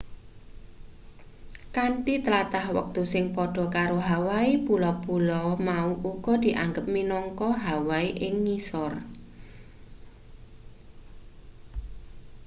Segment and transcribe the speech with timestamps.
[1.75, 8.91] kanthi tlatah wektu sing padha karo hawaii pulo-pulo mau uga dianggep minangka hawaii ing ngisor